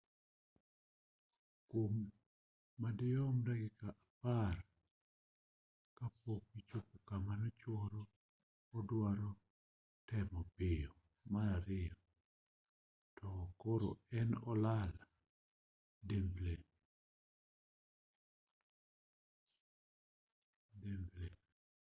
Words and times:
kwom 1.69 1.93
madirom 2.81 3.35
dakika 3.47 3.87
apar 4.07 4.55
ka 5.97 6.07
pok 6.21 6.43
nochopo 6.51 6.95
kama 7.07 7.33
koro 7.61 8.01
oduaro 8.77 9.29
temo 10.07 10.41
piyo 10.55 10.91
mar 11.31 11.47
ariyo 11.59 11.95
to 13.17 13.29
koro 13.61 13.89
ne 14.29 14.37
olal 14.51 14.93
chimbli 16.07 16.55